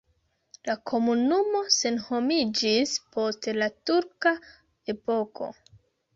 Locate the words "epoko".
4.97-5.53